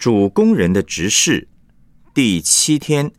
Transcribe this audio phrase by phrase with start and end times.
[0.00, 1.46] 主工人的执事，
[2.14, 3.12] 第七天。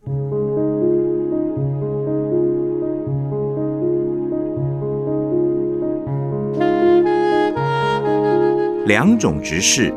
[8.84, 9.94] 两种执事：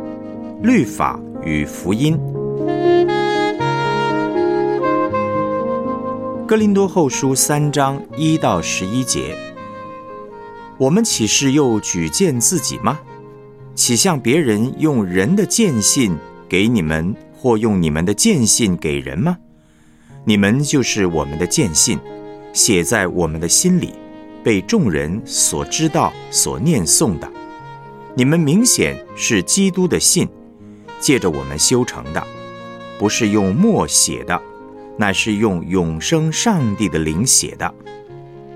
[0.61, 2.19] 律法与福音。
[6.47, 9.35] 哥林多后书三章一到十一节。
[10.77, 12.99] 我们岂是又举荐自己吗？
[13.73, 16.15] 岂向别人用人的见信
[16.47, 19.37] 给你们，或用你们的见信给人吗？
[20.23, 21.99] 你们就是我们的见信，
[22.53, 23.93] 写在我们的心里，
[24.43, 27.31] 被众人所知道、所念诵的。
[28.15, 30.27] 你们明显是基督的信，
[30.99, 32.25] 借着我们修成的，
[32.97, 34.41] 不是用墨写的，
[34.97, 37.73] 乃是用永生上帝的灵写的，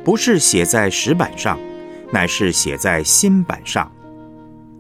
[0.04, 1.60] 不是写在石板上，
[2.12, 3.92] 乃是写在心板上。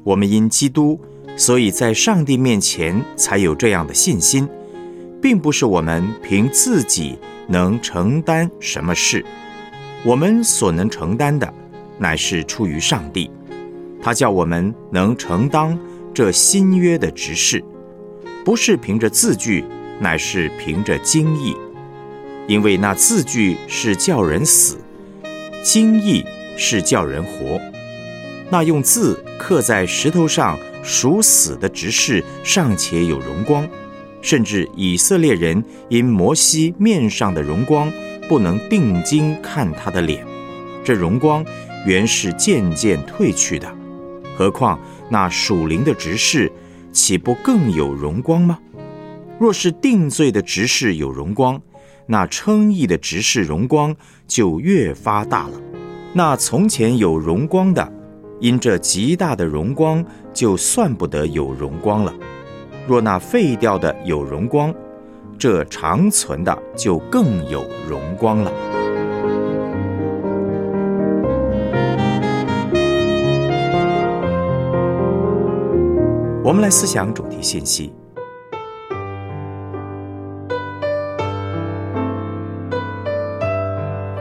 [0.03, 0.99] 我们因基督，
[1.39, 4.45] 所以在上帝面前才有这样的信心，
[5.21, 9.23] 并不是我们凭自己能承担什么事，
[10.03, 11.51] 我们所能承担的，
[11.97, 13.31] 乃是出于上帝。
[14.01, 15.79] 他叫我们能承担
[16.13, 17.63] 这新约的执事，
[18.43, 19.63] 不是凭着字句，
[19.97, 21.55] 乃是凭着经意。
[22.47, 24.75] 因为那字句是叫人死，
[25.63, 26.25] 经意
[26.57, 27.61] 是叫人活。
[28.49, 33.67] 那用字刻在石头上属死的执事尚且有荣光，
[34.21, 37.91] 甚至以色列人因摩西面上的荣光
[38.27, 40.25] 不能定睛看他的脸，
[40.83, 41.45] 这荣光
[41.85, 43.71] 原是渐渐褪去的。
[44.37, 46.51] 何况那属灵的执事，
[46.91, 48.59] 岂不更有荣光吗？
[49.39, 51.61] 若是定罪的执事有荣光，
[52.07, 53.95] 那称义的执事荣光
[54.27, 55.61] 就越发大了。
[56.13, 57.93] 那从前有荣光的，
[58.39, 62.13] 因这极大的荣光，就算不得有荣光了。
[62.87, 64.73] 若那废掉的有荣光，
[65.37, 68.51] 这长存的就更有荣光了。
[76.41, 77.93] 我们来思想主题信息。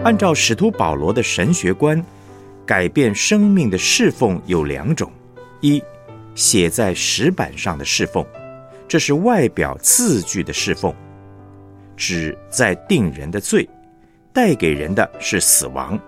[0.05, 2.05] 按照使徒保罗的神学观，
[2.69, 5.11] 改变生命的侍奉有两种：
[5.63, 5.83] 一，
[6.35, 8.23] 写在石板上的侍奉，
[8.87, 10.95] 这是外表字句的侍奉，
[11.97, 13.67] 指在定人的罪，
[14.35, 15.99] 带给人的是死亡。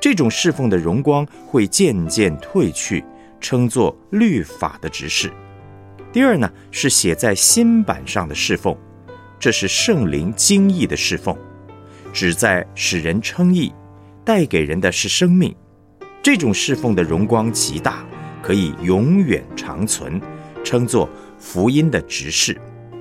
[0.00, 3.04] 这种侍奉的荣光会渐渐褪去。
[3.40, 5.32] 称作律法的执事。
[6.12, 8.76] 第二呢，是写在新板上的侍奉，
[9.38, 11.34] 这是圣灵经义的侍奉，
[12.12, 13.72] 旨在使人称义，
[14.26, 15.56] 带给人的是生命。
[16.22, 18.04] 这种侍奉的荣光极大，
[18.42, 20.20] 可以永远长存，
[20.62, 21.08] 称作
[21.38, 22.54] 福音的执事。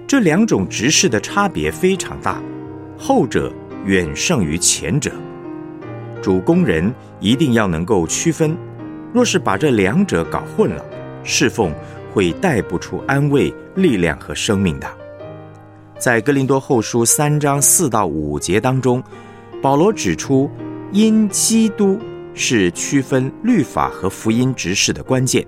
[0.08, 2.42] 这两种执事的差别非常大，
[2.98, 3.52] 后者
[3.86, 5.12] 远胜于前者。
[6.22, 8.58] 主工人一定要能够区分。
[9.14, 10.86] 若是把这两者搞混了，
[11.24, 11.74] 侍奉
[12.14, 14.88] 会带不出安慰、力量和生命的。
[15.98, 19.04] 在哥林多后书三章四到五节当中，
[19.62, 20.50] 保罗指出，
[20.94, 22.00] 因基督
[22.42, 25.46] 是区分律法和福音执事的关键。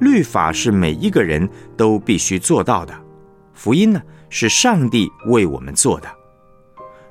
[0.00, 1.46] 律法是每一个人
[1.76, 2.94] 都必须做到的，
[3.52, 4.00] 福音呢
[4.30, 6.08] 是上帝为我们做的。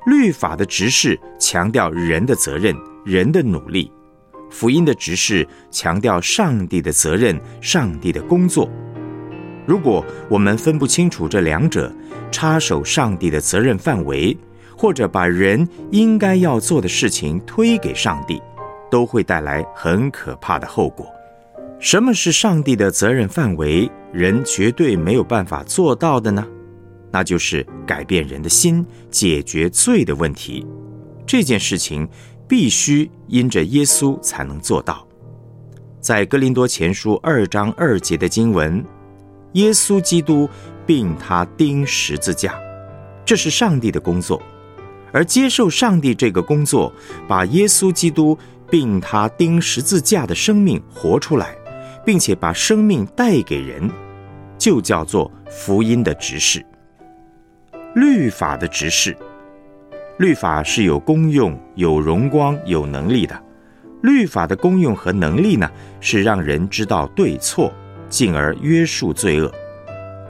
[0.08, 3.92] 律法的执事强调人的责任、人的努力。
[4.50, 8.68] 福音的执事强调上帝的责任、上帝的工作。
[9.68, 11.94] 如果我们分不清楚这两者，
[12.32, 14.36] 插手上帝的责任范围，
[14.76, 18.42] 或者把人应该要做的事情推给上帝，
[18.90, 21.07] 都会带来很可怕的后果。
[21.79, 23.90] 什么是上帝的责任范围？
[24.12, 26.46] 人绝对没有办法做到的呢？
[27.12, 30.66] 那就是改变人的心，解决罪的问题。
[31.25, 32.07] 这件事情。
[32.47, 35.03] 必须因着耶稣才能做到。
[36.00, 38.85] 在哥林多前书二章二节的经文，
[39.53, 40.47] 耶稣基督
[40.85, 42.53] 并他钉十字架，
[43.26, 44.40] 这是上帝的工作。
[45.11, 46.93] 而接受上帝这个工作，
[47.28, 48.38] 把耶稣基督
[48.70, 51.56] 并他钉十字架的生命活出来，
[52.06, 53.90] 并且把生命带给人，
[54.58, 56.66] 就叫做福音的执事，
[57.96, 59.16] 律法的执事。
[60.17, 63.38] 律法是有功用、有荣光、有能力的。
[64.02, 65.70] 律法的功用和能力呢，
[66.00, 67.73] 是让人知道对错，
[68.08, 69.52] 进而约束罪恶。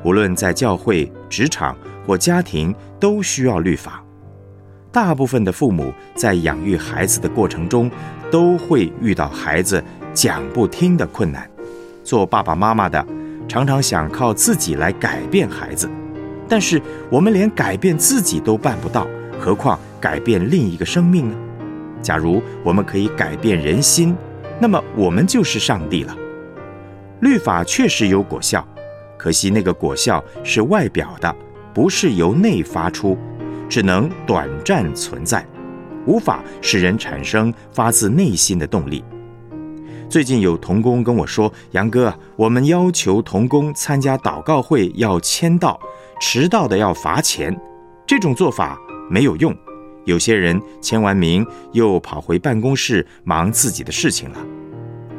[0.04, 4.04] 无论在教会、职场或家庭，都需要律法。
[4.92, 7.92] 大部分的父母在养育孩子的过程中，
[8.36, 9.82] 都会遇到孩子
[10.14, 11.50] 讲不听的困难。
[12.04, 13.08] 做爸爸妈妈的，
[13.48, 15.90] 常常想靠自己来改变孩子，
[16.46, 19.08] 但是我们连改变自己都办不到，
[19.40, 21.38] 何况改变另一个生命呢？
[22.02, 24.14] 假如我们可以改变人心，
[24.60, 26.14] 那么我们就是上帝了。
[27.22, 28.68] 律法确实有果效，
[29.16, 31.34] 可惜那个果效是外表的，
[31.74, 33.18] 不是由内发出，
[33.70, 35.48] 只能短暂存在，
[36.06, 39.04] 无法使人产生发自内心的动力。
[40.08, 45.80] 最近有童工跟我说：“杨哥，我们要求童工参加祷告会要签到，
[46.22, 47.60] 迟到的要罚钱。
[48.06, 48.80] 这种做法
[49.10, 49.54] 没有用。
[50.06, 54.38] 有些人签完名又跑回办公室忙自己的事情了。”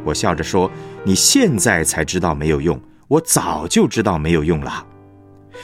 [0.04, 0.70] 我笑着说
[1.02, 4.86] ：“你现在才知道没有用，我早就知道没有用了。”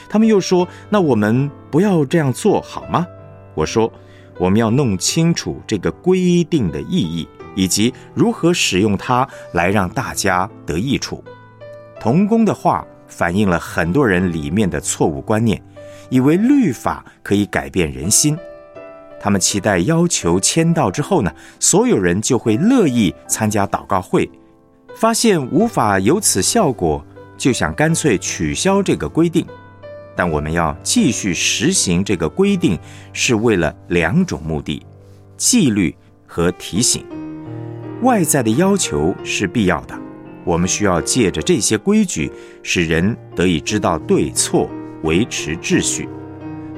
[0.09, 3.07] 他们又说：“那我们不要这样做好吗？”
[3.55, 3.91] 我说
[4.37, 11.23] ：“我们要弄清楚这个规定的意义。”以及如何使用它来让大家得益处。
[11.99, 15.61] 童工的话反映了很多人里面的错误观念，
[16.09, 18.35] 以为律法可以改变人心。
[19.19, 24.27] 他们期待要求签到之后呢，所有人就会乐意参加祷告会。
[24.95, 27.05] 发现无法有此效果，
[27.37, 29.45] 就想干脆取消这个规定。
[30.15, 32.77] 但我们要继续实行这个规定，
[33.13, 34.85] 是为了两种目的：
[35.37, 35.95] 纪律
[36.25, 37.05] 和提醒。
[38.01, 39.97] 外在的要求是必要的，
[40.43, 42.31] 我们需要借着这些规矩，
[42.61, 44.69] 使人得以知道对错，
[45.03, 46.07] 维持秩序。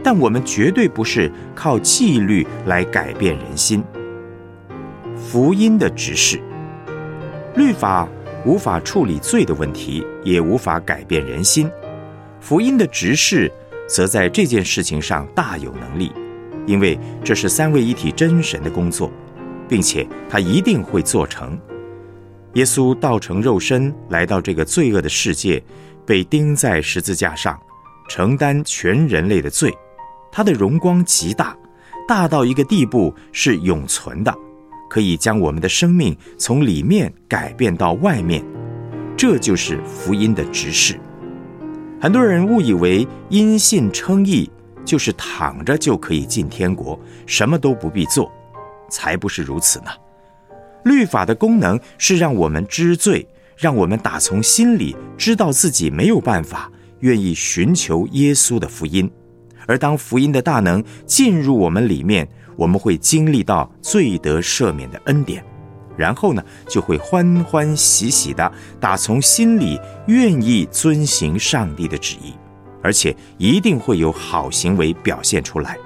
[0.04, 3.84] 但我们绝对不是靠纪律来改变人心。
[5.18, 6.40] 福音的指示，
[7.56, 8.08] 律法
[8.46, 11.68] 无法处理罪的问题，也无法改变人心。
[12.48, 13.52] 福音的执事
[13.90, 16.12] 则在这件事情上大有能力，
[16.68, 19.12] 因为这是三位一体真神的工作。
[19.68, 21.60] 并且他一定会做成。
[22.54, 25.62] 耶稣道成肉身来到这个罪恶的世界，
[26.06, 27.60] 被钉在十字架上，
[28.08, 29.74] 承担全人类的罪。
[30.32, 31.58] 他的荣光极大，
[32.08, 34.34] 大到一个地步是永存的，
[34.90, 38.46] 可以将我们的生命从里面改变到外面。
[39.18, 41.00] 这就是福音的执事。
[42.00, 44.50] 很多人误以为因信称义
[44.84, 48.32] 就是躺着就可以进天国，什么都不必做。
[48.88, 49.88] 才不是如此呢！
[50.84, 53.28] 律法的功能是让我们知罪，
[53.58, 59.10] 让我们打从心里知道自己没有办法，愿意寻求耶稣的福音。
[59.66, 65.44] 而当福音的大能进入我们里面，我们会经历到罪得赦免的恩典，
[65.98, 72.34] 然后呢，就会欢欢喜喜的打从心里愿意遵行上帝的旨意，
[72.82, 75.78] 而且一定会有好行为表现出来。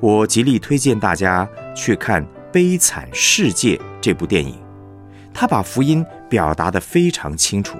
[0.00, 1.46] 我极力推荐大家
[1.76, 4.58] 去看《悲惨世界》这部电影，
[5.34, 7.78] 他把福音表达得非常清楚。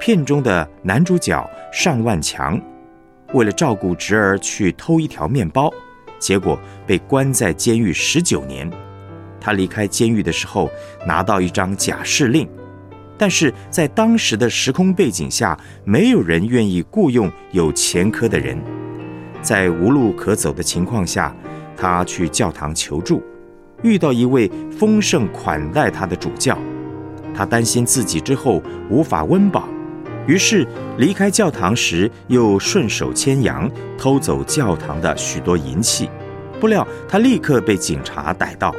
[0.00, 2.60] 片中的男主角尚万强，
[3.34, 5.72] 为了照顾侄儿去偷一条面包，
[6.18, 8.68] 结果被关在监狱十九年。
[9.42, 10.70] 他离开监狱的时候
[11.04, 12.48] 拿到一张假释令，
[13.18, 18.56] 但是在当时的时空背景下，没有人愿意雇佣有前科的人。
[19.42, 21.34] 在无路可走的情况下，
[21.76, 23.20] 他去教堂求助，
[23.82, 26.56] 遇到一位丰盛款待他的主教。
[27.34, 29.68] 他担心自己之后无法温饱，
[30.28, 30.64] 于是
[30.98, 33.68] 离开教堂时又顺手牵羊
[33.98, 36.08] 偷走教堂的许多银器。
[36.60, 38.72] 不料他立刻被警察逮到。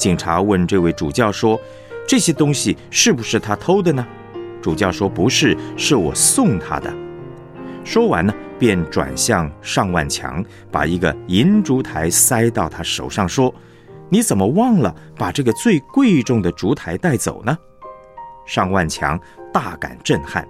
[0.00, 1.60] 警察问这位主教说
[2.08, 4.06] ：“这些东西是不是他偷的呢？”
[4.62, 6.90] 主教说：“不是，是我送他的。”
[7.84, 8.34] 说完呢。
[8.58, 13.54] 便转向尚万强，把一个银烛台塞到他手上，说
[14.10, 17.56] ：“你怎么忘了把这个最贵重的烛台带走呢？”
[18.44, 19.18] 尚万强
[19.50, 20.46] 大感震撼，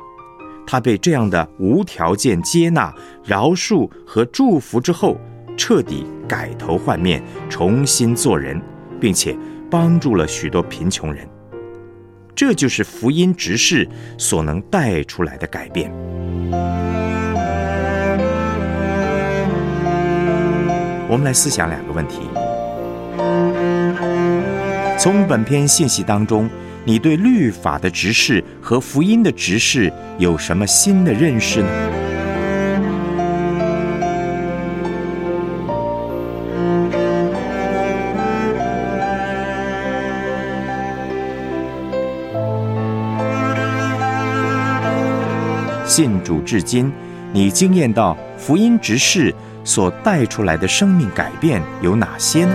[0.66, 2.92] 他被这样的无条件接纳、
[3.22, 5.16] 饶恕和祝福之后，
[5.56, 8.60] 彻底改头换面，重新做人，
[9.00, 9.36] 并且
[9.70, 11.26] 帮助了许多贫穷人。
[12.34, 15.90] 这就是福音执事所能带出来的改变。
[21.08, 22.20] 我们来思想两个问题。
[24.96, 26.48] 从本篇信息当中，
[26.84, 31.89] 你对律法的执事和福音的执事有什么新的认识呢？
[45.90, 46.92] 信主至今，
[47.32, 52.54] 你惊艳到福音执事所带出来的生命改变有哪些呢？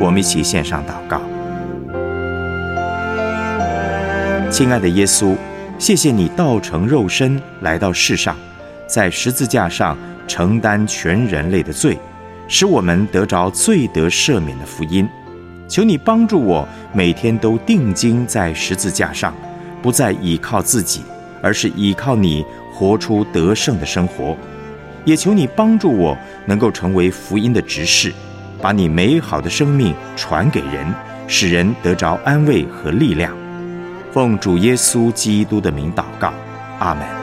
[0.00, 1.20] 我们一起献上祷告。
[4.50, 5.36] 亲爱的耶稣，
[5.78, 8.34] 谢谢你道成肉身来到世上。
[8.90, 11.96] 在十字架上承担全人类的罪，
[12.48, 15.08] 使我们得着罪得赦免的福音。
[15.68, 19.32] 求你帮助我，每天都定睛在十字架上，
[19.80, 21.02] 不再依靠自己，
[21.40, 22.44] 而是依靠你，
[22.74, 24.36] 活出得胜的生活。
[25.04, 28.12] 也求你帮助我，能够成为福音的执事，
[28.60, 30.92] 把你美好的生命传给人，
[31.28, 33.32] 使人得着安慰和力量。
[34.12, 36.32] 奉主耶稣基督的名祷告，
[36.80, 37.19] 阿门。